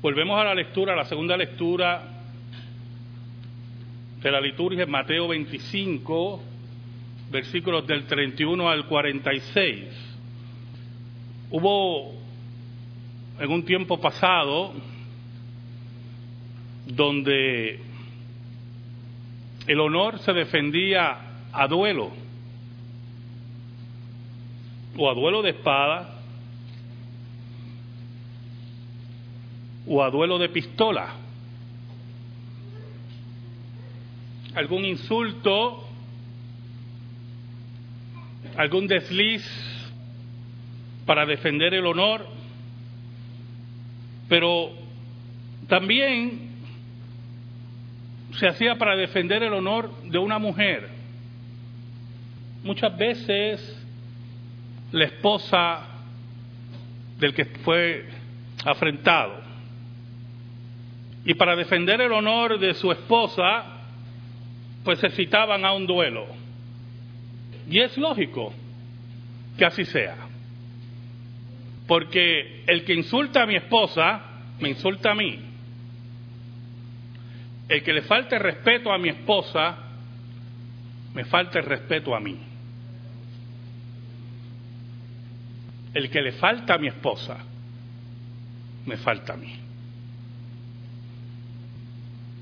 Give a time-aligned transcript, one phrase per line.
[0.00, 2.00] Volvemos a la lectura, a la segunda lectura
[4.22, 6.40] de la liturgia en Mateo 25,
[7.32, 9.86] versículos del 31 al 46.
[11.50, 12.14] Hubo
[13.40, 14.72] en un tiempo pasado
[16.86, 17.80] donde
[19.66, 21.18] el honor se defendía
[21.52, 22.12] a duelo
[24.96, 26.17] o a duelo de espada
[29.88, 31.14] o a duelo de pistola.
[34.54, 35.88] Algún insulto,
[38.56, 39.44] algún desliz
[41.06, 42.26] para defender el honor,
[44.28, 44.72] pero
[45.68, 46.50] también
[48.32, 50.88] se hacía para defender el honor de una mujer.
[52.62, 53.86] Muchas veces
[54.92, 55.80] la esposa
[57.18, 58.06] del que fue
[58.64, 59.47] afrentado.
[61.28, 63.62] Y para defender el honor de su esposa,
[64.82, 66.26] pues se citaban a un duelo.
[67.68, 68.54] Y es lógico
[69.58, 70.16] que así sea.
[71.86, 74.22] Porque el que insulta a mi esposa,
[74.58, 75.38] me insulta a mí.
[77.68, 79.76] El que le falte respeto a mi esposa,
[81.12, 82.38] me falta el respeto a mí.
[85.92, 87.36] El que le falta a mi esposa,
[88.86, 89.67] me falta a mí.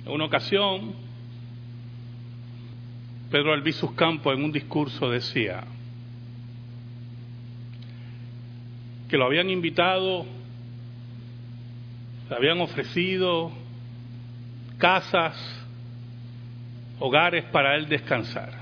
[0.06, 0.94] En una ocasión,
[3.28, 5.64] Pedro Albizus Campos en un discurso decía
[9.08, 10.24] que lo habían invitado,
[12.30, 13.50] le habían ofrecido
[14.78, 15.36] casas,
[17.00, 18.52] hogares para él descansar.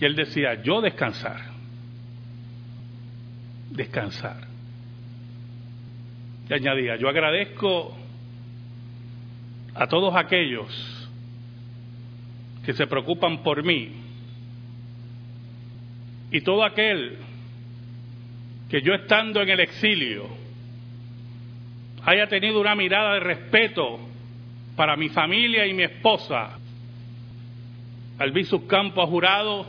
[0.00, 1.40] Y él decía, yo descansar,
[3.70, 4.46] descansar.
[6.48, 8.03] Y añadía, yo agradezco
[9.74, 10.68] a todos aquellos
[12.64, 13.92] que se preocupan por mí
[16.30, 17.18] y todo aquel
[18.70, 20.26] que yo estando en el exilio
[22.04, 24.00] haya tenido una mirada de respeto
[24.76, 26.58] para mi familia y mi esposa,
[28.18, 29.66] Albizus Campo ha jurado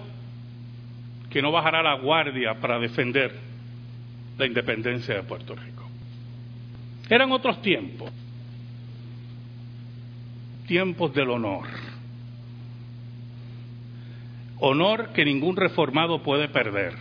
[1.30, 3.32] que no bajará la guardia para defender
[4.38, 5.90] la independencia de Puerto Rico.
[7.10, 8.12] Eran otros tiempos
[10.68, 11.66] tiempos del honor.
[14.60, 16.94] Honor que ningún reformado puede perder.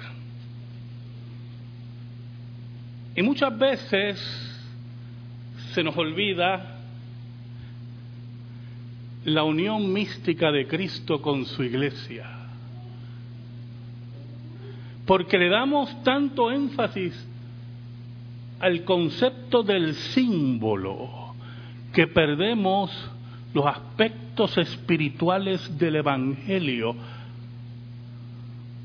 [3.17, 4.19] Y muchas veces
[5.73, 6.79] se nos olvida
[9.25, 12.29] la unión mística de Cristo con su iglesia.
[15.07, 17.29] Porque le damos tanto énfasis
[18.59, 21.35] al concepto del símbolo
[21.93, 22.91] que perdemos
[23.55, 26.95] los aspectos espirituales del Evangelio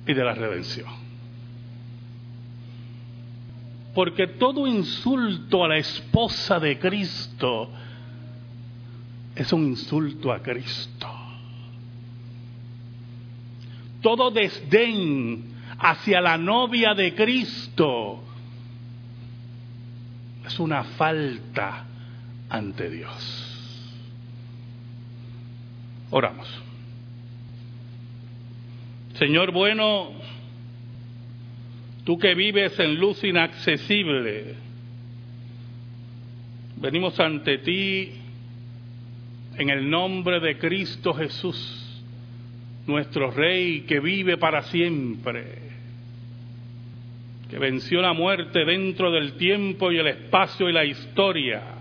[0.06, 0.88] y de la redención.
[3.96, 7.70] Porque todo insulto a la esposa de Cristo
[9.36, 11.08] es un insulto a Cristo.
[14.02, 15.46] Todo desdén
[15.80, 18.22] hacia la novia de Cristo
[20.46, 21.86] es una falta
[22.50, 23.49] ante Dios.
[26.12, 26.48] Oramos.
[29.14, 30.12] Señor bueno,
[32.06, 34.56] tú que vives en luz inaccesible,
[36.78, 38.12] venimos ante ti
[39.58, 42.02] en el nombre de Cristo Jesús,
[42.88, 45.44] nuestro Rey que vive para siempre,
[47.50, 51.79] que venció la muerte dentro del tiempo y el espacio y la historia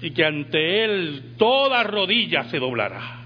[0.00, 3.22] y que ante Él toda rodilla se doblará.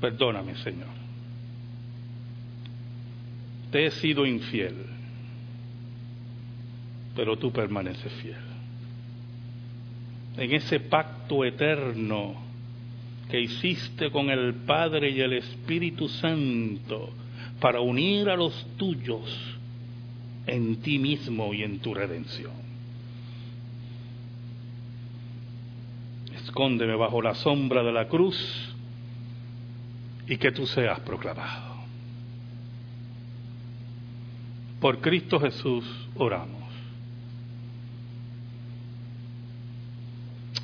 [0.00, 0.88] Perdóname, Señor.
[3.70, 4.74] Te he sido infiel,
[7.16, 8.36] pero tú permaneces fiel.
[10.36, 12.34] En ese pacto eterno
[13.30, 17.10] que hiciste con el Padre y el Espíritu Santo
[17.60, 19.24] para unir a los tuyos
[20.46, 22.61] en ti mismo y en tu redención.
[26.52, 28.76] Escóndeme bajo la sombra de la cruz
[30.28, 31.76] y que tú seas proclamado.
[34.78, 35.82] Por Cristo Jesús
[36.14, 36.60] oramos.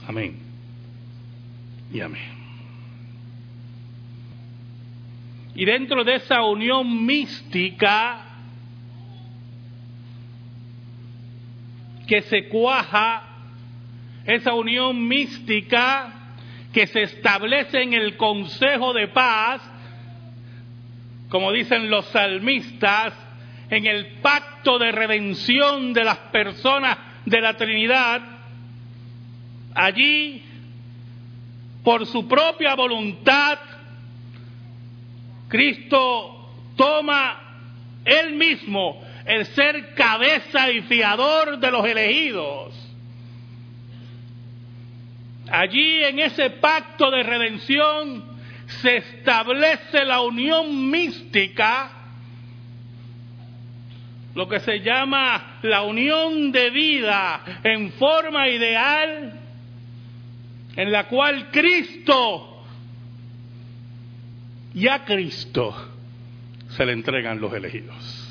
[0.07, 0.39] Amén.
[1.91, 2.37] Y amén.
[5.55, 8.27] Y dentro de esa unión mística
[12.07, 13.28] que se cuaja,
[14.29, 16.13] esa unión mística
[16.71, 19.63] que se establece en el consejo de paz,
[21.31, 23.15] como dicen los salmistas,
[23.71, 28.21] en el pacto de redención de las personas de la Trinidad,
[29.75, 30.43] allí,
[31.83, 33.59] por su propia voluntad,
[35.49, 37.41] Cristo toma
[38.05, 42.88] él mismo el ser cabeza y fiador de los elegidos.
[45.51, 48.25] Allí en ese pacto de redención
[48.83, 51.91] se establece la unión mística,
[54.35, 59.41] lo que se llama la unión de vida en forma ideal,
[60.77, 62.63] en la cual Cristo
[64.75, 65.75] y a Cristo
[66.69, 68.29] se le entregan los elegidos.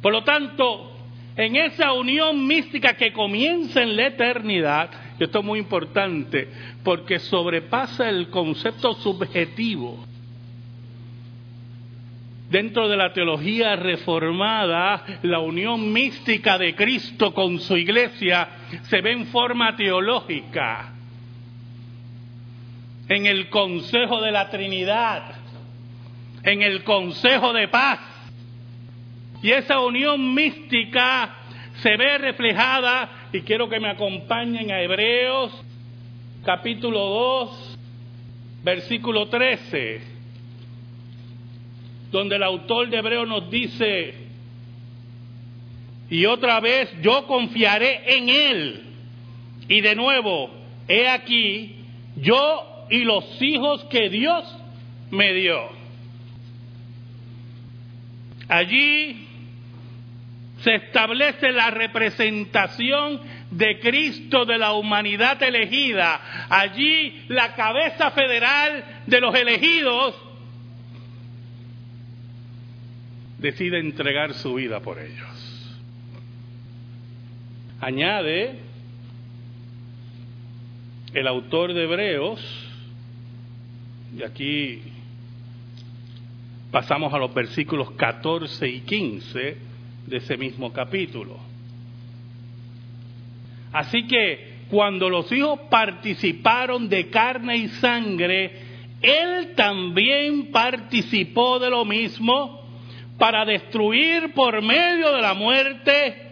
[0.00, 0.95] Por lo tanto,
[1.36, 6.48] en esa unión mística que comienza en la eternidad, esto es muy importante,
[6.82, 10.04] porque sobrepasa el concepto subjetivo.
[12.50, 18.48] Dentro de la teología reformada, la unión mística de Cristo con su iglesia
[18.84, 20.92] se ve en forma teológica,
[23.08, 25.34] en el consejo de la Trinidad,
[26.44, 28.15] en el consejo de paz
[29.42, 31.36] y esa unión mística
[31.82, 35.52] se ve reflejada, y quiero que me acompañen a Hebreos
[36.44, 37.78] capítulo 2,
[38.62, 40.00] versículo 13,
[42.10, 44.14] donde el autor de Hebreos nos dice,
[46.08, 48.82] y otra vez yo confiaré en Él.
[49.68, 50.50] Y de nuevo,
[50.86, 51.74] he aquí,
[52.16, 54.44] yo y los hijos que Dios
[55.10, 55.68] me dio.
[58.48, 59.25] Allí
[60.66, 63.20] se establece la representación
[63.52, 66.48] de Cristo de la humanidad elegida.
[66.50, 70.16] Allí la cabeza federal de los elegidos
[73.38, 75.78] decide entregar su vida por ellos.
[77.80, 78.58] Añade
[81.14, 82.40] el autor de Hebreos,
[84.18, 84.82] y aquí
[86.72, 89.75] pasamos a los versículos 14 y 15,
[90.06, 91.38] de ese mismo capítulo.
[93.72, 98.50] Así que cuando los hijos participaron de carne y sangre,
[99.02, 102.62] Él también participó de lo mismo
[103.18, 106.22] para destruir por medio de la muerte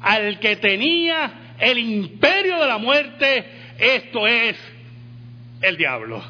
[0.00, 3.44] al que tenía el imperio de la muerte,
[3.78, 4.56] esto es
[5.60, 6.22] el diablo.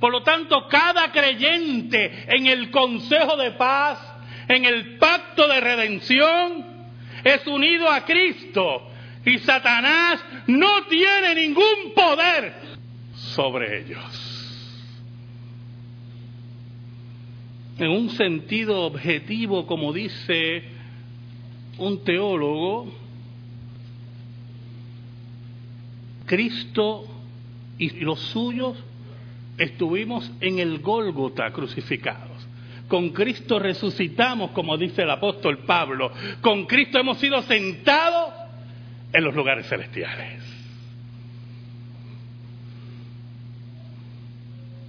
[0.00, 4.11] Por lo tanto, cada creyente en el Consejo de Paz
[4.56, 6.64] en el pacto de redención
[7.24, 8.88] es unido a Cristo
[9.24, 12.52] y Satanás no tiene ningún poder
[13.14, 14.28] sobre ellos.
[17.78, 20.64] En un sentido objetivo, como dice
[21.78, 22.92] un teólogo,
[26.26, 27.06] Cristo
[27.78, 28.76] y los suyos
[29.58, 32.31] estuvimos en el Gólgota crucificados.
[32.92, 36.12] Con Cristo resucitamos, como dice el apóstol Pablo.
[36.42, 38.34] Con Cristo hemos sido sentados
[39.10, 40.42] en los lugares celestiales.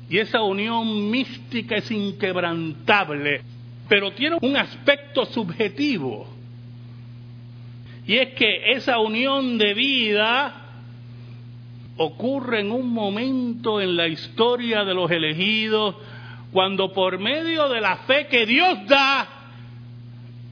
[0.09, 3.39] Y esa unión mística es inquebrantable,
[3.87, 6.27] pero tiene un aspecto subjetivo.
[8.05, 10.63] Y es que esa unión de vida
[11.95, 15.95] ocurre en un momento en la historia de los elegidos
[16.53, 19.27] cuando por medio de la fe que Dios da,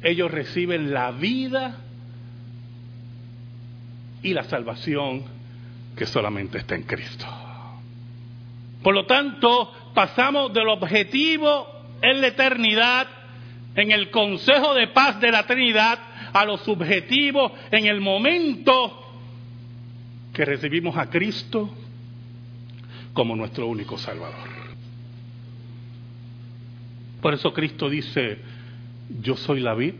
[0.02, 1.78] ellos reciben la vida
[4.24, 5.24] y la salvación
[5.96, 7.28] que solamente está en Cristo.
[8.82, 11.68] Por lo tanto, pasamos del objetivo
[12.02, 13.08] en la eternidad,
[13.76, 16.00] en el consejo de paz de la Trinidad,
[16.34, 19.06] a lo subjetivo en el momento
[20.34, 21.70] que recibimos a Cristo
[23.14, 24.61] como nuestro único Salvador.
[27.22, 28.40] Por eso Cristo dice,
[29.22, 29.94] yo soy la vid,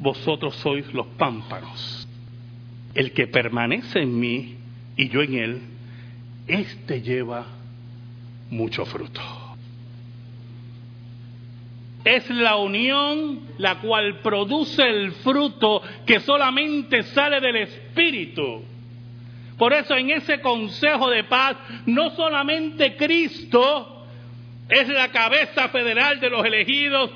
[0.00, 2.08] vosotros sois los pámpanos.
[2.94, 4.56] El que permanece en mí
[4.96, 5.60] y yo en él,
[6.46, 7.46] éste lleva
[8.50, 9.20] mucho fruto.
[12.04, 18.64] Es la unión la cual produce el fruto que solamente sale del Espíritu.
[19.56, 23.91] Por eso en ese consejo de paz, no solamente Cristo,
[24.72, 27.10] es la cabeza federal de los elegidos,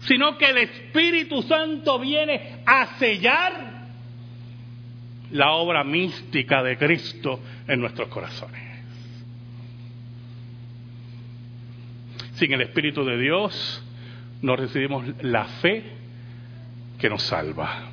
[0.00, 3.70] sino que el Espíritu Santo viene a sellar
[5.32, 8.60] la obra mística de Cristo en nuestros corazones.
[12.34, 13.84] Sin el Espíritu de Dios
[14.42, 15.84] no recibimos la fe
[16.98, 17.90] que nos salva.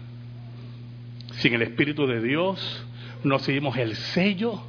[1.33, 2.85] Sin el Espíritu de Dios
[3.23, 4.63] no recibimos el sello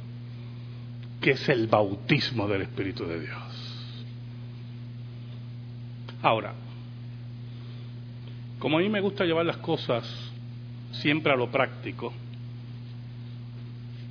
[1.21, 3.48] que es el bautismo del Espíritu de Dios.
[6.21, 6.53] Ahora,
[8.59, 10.05] como a mí me gusta llevar las cosas
[10.91, 12.13] siempre a lo práctico,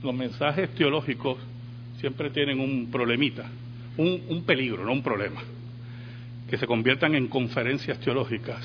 [0.02, 1.38] los mensajes teológicos
[2.00, 3.44] siempre tienen un problemita,
[3.96, 5.42] un, peligro, no un problema,
[6.48, 8.64] que se conviertan en conferencias teológicas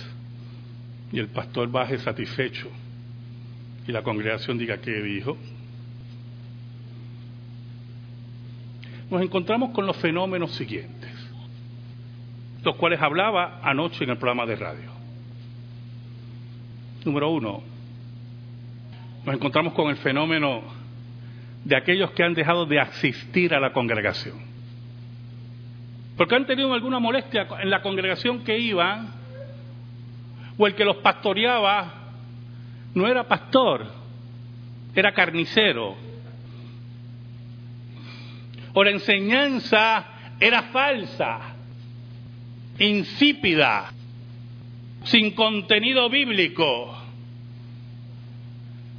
[1.12, 2.70] y el pastor baje satisfecho
[3.88, 5.38] y la congregación diga qué dijo.
[9.10, 11.12] Nos encontramos con los fenómenos siguientes,
[12.63, 14.91] los cuales hablaba anoche en el programa de radio.
[17.03, 17.62] Número uno,
[19.25, 20.62] nos encontramos con el fenómeno
[21.63, 24.38] de aquellos que han dejado de asistir a la congregación.
[26.17, 29.10] Porque han tenido alguna molestia en la congregación que iban,
[30.58, 31.93] o el que los pastoreaba
[32.93, 33.88] no era pastor,
[34.93, 35.96] era carnicero.
[38.74, 40.05] O la enseñanza
[40.39, 41.53] era falsa,
[42.80, 43.92] insípida,
[45.03, 46.98] sin contenido bíblico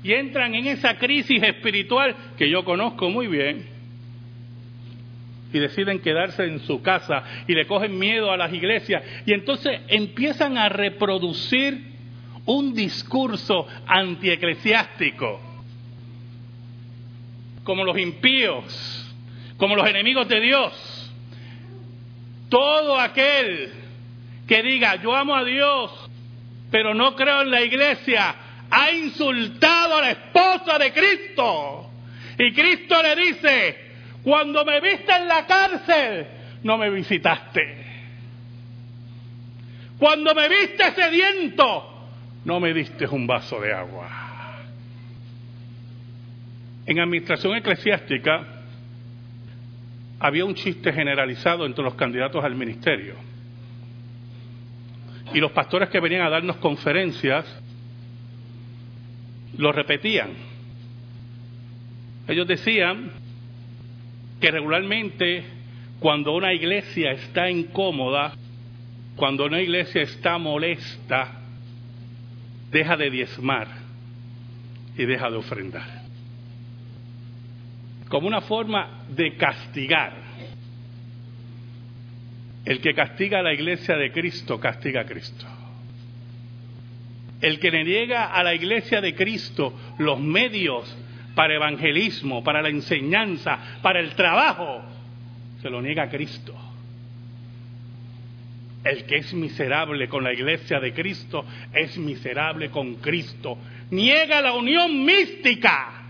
[0.05, 3.65] y entran en esa crisis espiritual que yo conozco muy bien
[5.51, 9.81] y deciden quedarse en su casa y le cogen miedo a las iglesias y entonces
[9.89, 11.95] empiezan a reproducir
[12.45, 15.41] un discurso antieclesiástico
[17.65, 19.15] como los impíos,
[19.57, 21.04] como los enemigos de Dios.
[22.55, 23.73] Todo aquel
[24.47, 25.91] que diga yo amo a Dios,
[26.71, 28.33] pero no creo en la iglesia,
[28.71, 31.91] ha insultado a la esposa de Cristo.
[32.39, 33.77] Y Cristo le dice,
[34.23, 36.29] cuando me viste en la cárcel,
[36.63, 37.87] no me visitaste.
[39.99, 42.07] Cuando me viste sediento,
[42.45, 44.09] no me diste un vaso de agua.
[46.87, 48.54] En administración eclesiástica
[50.19, 53.15] había un chiste generalizado entre los candidatos al ministerio.
[55.33, 57.45] Y los pastores que venían a darnos conferencias
[59.57, 60.31] lo repetían.
[62.29, 63.11] Ellos decían
[64.41, 65.45] que regularmente
[66.01, 68.35] cuando una iglesia está incómoda,
[69.17, 71.41] cuando una iglesia está molesta,
[72.71, 73.69] deja de diezmar
[74.97, 76.04] y deja de ofrendar.
[78.09, 80.25] Como una forma de castigar.
[82.65, 85.47] El que castiga a la iglesia de Cristo, castiga a Cristo.
[87.41, 90.97] El que le niega a la iglesia de Cristo los medios
[91.35, 94.83] para evangelismo, para la enseñanza, para el trabajo,
[95.61, 96.55] se lo niega a Cristo.
[98.83, 103.59] El que es miserable con la iglesia de Cristo es miserable con Cristo.
[103.91, 106.03] Niega la unión mística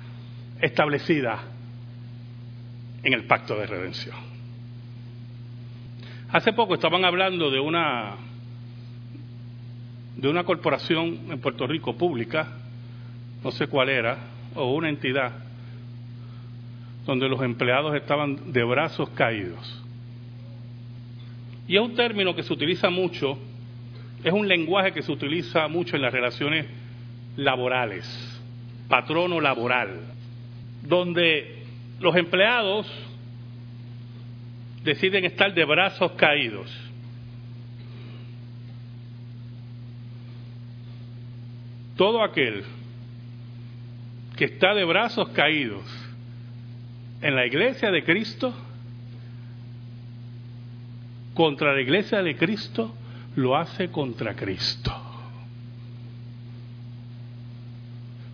[0.61, 1.53] establecida
[3.04, 4.16] en el pacto de redención.
[6.32, 8.16] Hace poco estaban hablando de una
[10.16, 12.49] de una corporación en Puerto Rico pública,
[13.42, 14.16] no sé cuál era,
[14.54, 15.32] o una entidad,
[17.04, 19.82] donde los empleados estaban de brazos caídos.
[21.66, 23.38] Y es un término que se utiliza mucho,
[24.23, 26.66] es un lenguaje que se utiliza mucho en las relaciones
[27.37, 28.40] laborales,
[28.88, 30.00] patrono laboral,
[30.82, 31.53] donde
[32.01, 32.87] los empleados
[34.83, 36.71] deciden estar de brazos caídos
[41.97, 42.65] todo aquel
[44.37, 45.85] que está de brazos caídos
[47.23, 48.53] en la iglesia de Cristo,
[51.35, 52.95] contra la iglesia de Cristo,
[53.37, 54.93] lo hace contra Cristo.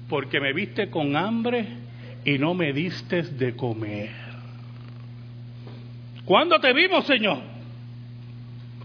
[0.09, 1.67] Porque me viste con hambre
[2.25, 4.11] y no me diste de comer.
[6.25, 7.39] ¿Cuándo te vimos, Señor?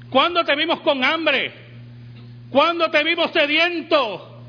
[0.09, 1.51] ¿Cuándo te vimos con hambre?
[2.49, 4.41] ¿Cuándo te vimos sediento?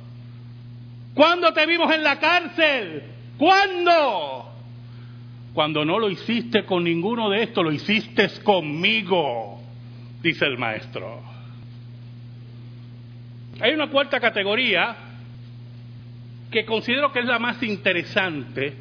[1.15, 3.03] ¿Cuándo te vimos en la cárcel?
[3.39, 4.53] ¿Cuándo?
[5.53, 9.61] Cuando no lo hiciste con ninguno de estos, lo hiciste conmigo,
[10.23, 11.23] dice el maestro.
[13.61, 15.06] Hay una cuarta categoría
[16.57, 18.73] que considero que es la más interesante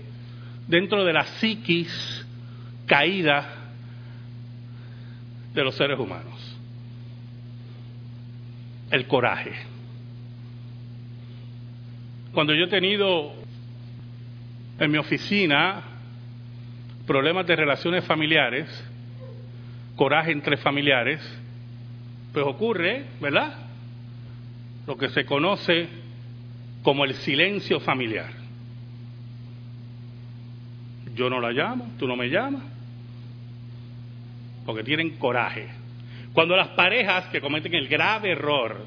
[0.66, 2.26] dentro de la psiquis
[2.86, 3.74] caída
[5.54, 6.58] de los seres humanos.
[8.92, 9.52] El coraje.
[12.34, 13.34] Cuando yo he tenido
[14.80, 15.84] en mi oficina
[17.06, 18.70] problemas de relaciones familiares,
[19.98, 21.20] coraje entre familiares,
[22.32, 23.54] pues ocurre, ¿verdad?
[24.88, 26.05] Lo que se conoce
[26.86, 28.30] como el silencio familiar.
[31.16, 32.62] Yo no la llamo, tú no me llamas,
[34.68, 35.68] porque tienen coraje.
[36.32, 38.86] Cuando las parejas que cometen el grave error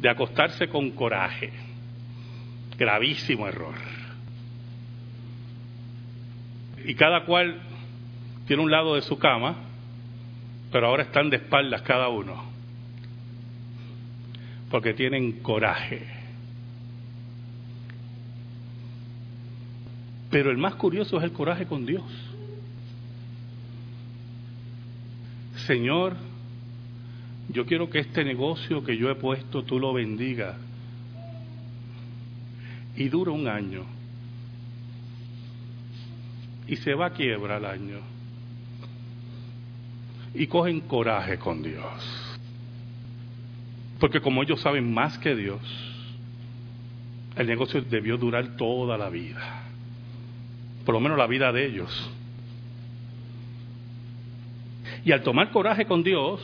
[0.00, 1.50] de acostarse con coraje,
[2.78, 3.74] gravísimo error,
[6.84, 7.62] y cada cual
[8.46, 9.56] tiene un lado de su cama,
[10.70, 12.44] pero ahora están de espaldas cada uno,
[14.70, 16.21] porque tienen coraje.
[20.32, 22.02] Pero el más curioso es el coraje con Dios.
[25.66, 26.16] Señor,
[27.50, 30.56] yo quiero que este negocio que yo he puesto tú lo bendiga.
[32.96, 33.84] Y dura un año.
[36.66, 37.98] Y se va a quiebra el año.
[40.32, 42.38] Y cogen coraje con Dios.
[44.00, 45.60] Porque como ellos saben más que Dios,
[47.36, 49.71] el negocio debió durar toda la vida.
[50.84, 52.10] Por lo menos la vida de ellos.
[55.04, 56.40] Y al tomar coraje con Dios,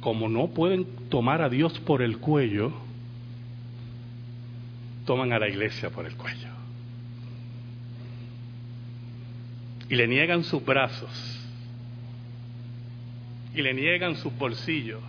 [0.00, 2.72] como no pueden tomar a Dios por el cuello,
[5.06, 6.48] toman a la iglesia por el cuello.
[9.88, 11.40] Y le niegan sus brazos.
[13.54, 15.02] Y le niegan sus bolsillos.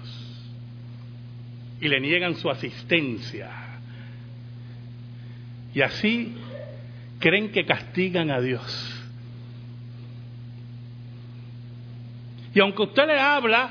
[1.82, 3.52] Y le niegan su asistencia.
[5.74, 6.36] Y así
[7.20, 8.92] creen que castigan a Dios.
[12.54, 13.70] Y aunque usted le habla,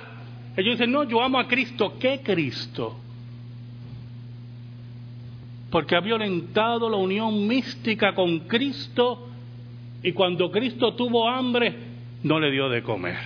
[0.56, 1.94] ellos dicen, no, yo amo a Cristo.
[1.98, 2.96] ¿Qué Cristo?
[5.70, 9.28] Porque ha violentado la unión mística con Cristo
[10.02, 11.74] y cuando Cristo tuvo hambre,
[12.22, 13.16] no le dio de comer.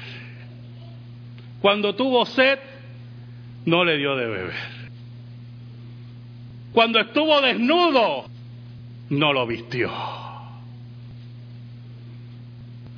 [1.60, 2.60] Cuando tuvo sed,
[3.66, 4.78] no le dio de beber.
[6.72, 8.26] Cuando estuvo desnudo,
[9.10, 9.90] no lo vistió.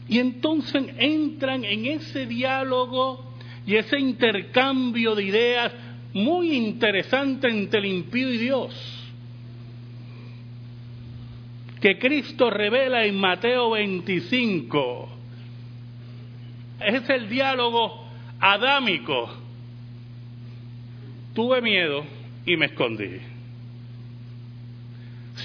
[0.08, 3.32] Y entonces entran en ese diálogo
[3.64, 5.72] y ese intercambio de ideas
[6.12, 8.96] muy interesante entre el impío y Dios.
[11.80, 15.08] Que Cristo revela en Mateo 25.
[16.80, 18.04] Es el diálogo
[18.40, 19.30] adámico.
[21.34, 22.04] Tuve miedo
[22.44, 23.29] y me escondí.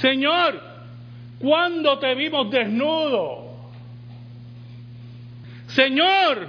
[0.01, 0.61] Señor,
[1.39, 3.45] ¿cuándo te vimos desnudo?
[5.67, 6.47] Señor,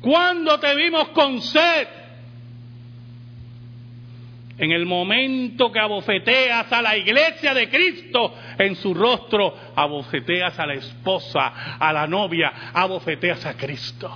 [0.00, 1.88] ¿cuándo te vimos con sed?
[4.56, 10.66] En el momento que abofeteas a la iglesia de Cristo en su rostro, abofeteas a
[10.66, 14.12] la esposa, a la novia, abofeteas a Cristo.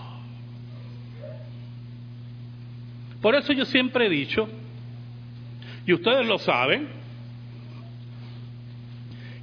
[3.21, 4.49] Por eso yo siempre he dicho,
[5.85, 6.98] y ustedes lo saben,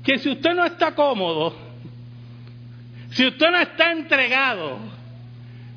[0.06, 1.66] que si usted no está cómodo
[3.16, 4.78] si usted no está entregado,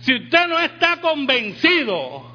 [0.00, 2.26] si usted no está convencido,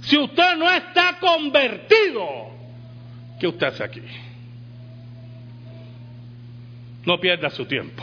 [0.00, 2.50] si usted no está convertido,
[3.38, 4.02] ¿qué usted hace aquí?
[7.04, 8.02] No pierda su tiempo.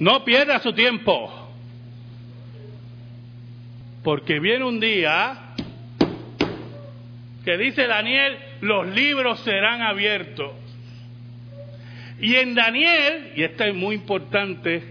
[0.00, 1.50] No pierda su tiempo.
[4.02, 5.54] Porque viene un día
[7.44, 10.52] que dice Daniel, los libros serán abiertos.
[12.20, 14.82] Y en Daniel, y esta es muy importante,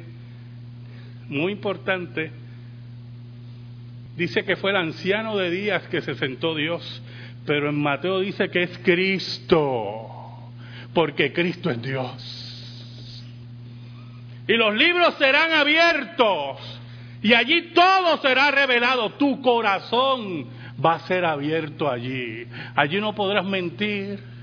[1.27, 2.31] muy importante,
[4.15, 7.01] dice que fue el anciano de días que se sentó Dios,
[7.45, 10.07] pero en Mateo dice que es Cristo,
[10.93, 13.23] porque Cristo es Dios.
[14.47, 16.79] Y los libros serán abiertos,
[17.23, 20.47] y allí todo será revelado, tu corazón
[20.83, 24.35] va a ser abierto allí, allí no podrás mentir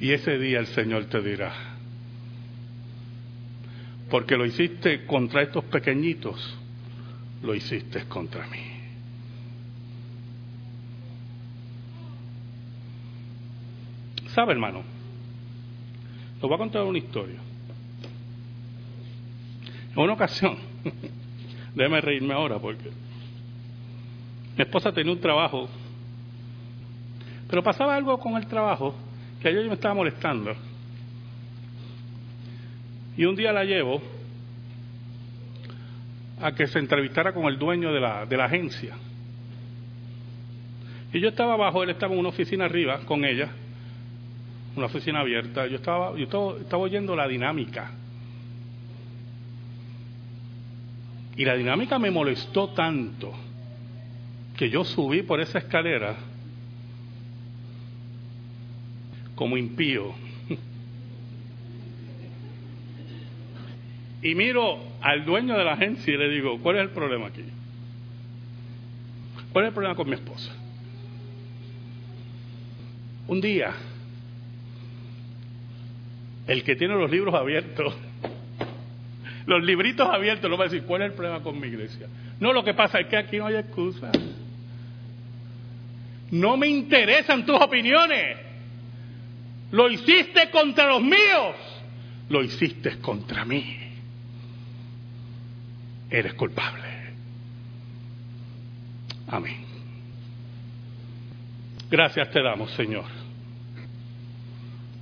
[0.00, 1.52] Y ese día el Señor te dirá,
[4.08, 6.56] porque lo hiciste contra estos pequeñitos,
[7.42, 8.58] lo hiciste contra mí.
[14.28, 14.82] ¿Sabe, hermano?
[16.40, 17.40] Lo voy a contar una historia.
[19.92, 20.56] En una ocasión,
[21.74, 22.90] déjeme reírme ahora porque
[24.56, 25.68] mi esposa tenía un trabajo,
[27.48, 28.94] pero pasaba algo con el trabajo
[29.40, 30.52] que yo me estaba molestando.
[33.16, 34.00] Y un día la llevo
[36.40, 38.96] a que se entrevistara con el dueño de la, de la agencia.
[41.12, 43.48] Y yo estaba abajo, él estaba en una oficina arriba con ella,
[44.76, 45.66] una oficina abierta.
[45.66, 47.90] Yo estaba, yo estaba, estaba oyendo la dinámica.
[51.40, 53.32] Y la dinámica me molestó tanto
[54.58, 56.18] que yo subí por esa escalera
[59.34, 60.12] como impío.
[64.22, 67.44] Y miro al dueño de la agencia y le digo, ¿cuál es el problema aquí?
[69.50, 70.52] ¿Cuál es el problema con mi esposa?
[73.28, 73.72] Un día,
[76.46, 77.96] el que tiene los libros abiertos,
[79.50, 82.06] los libritos abiertos, no va a decir, ¿cuál es el problema con mi iglesia?
[82.38, 84.12] No, lo que pasa es que aquí no hay excusa.
[86.30, 88.38] No me interesan tus opiniones.
[89.72, 91.56] Lo hiciste contra los míos.
[92.28, 93.76] Lo hiciste contra mí.
[96.08, 96.84] Eres culpable.
[99.26, 99.64] Amén.
[101.90, 103.06] Gracias te damos, Señor,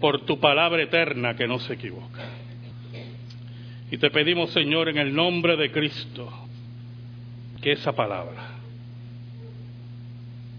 [0.00, 2.38] por tu palabra eterna que no se equivoca.
[3.90, 6.31] Y te pedimos, Señor, en el nombre de Cristo,
[7.62, 8.59] que esa palabra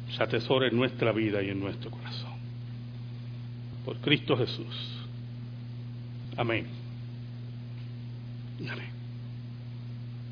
[0.10, 2.34] se atesore en nuestra vida y en nuestro corazón.
[3.86, 5.06] Por Cristo Jesús.
[6.36, 6.68] Amén.
[8.70, 8.90] Amén.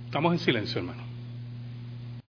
[0.06, 1.07] Estamos en silencio, hermano.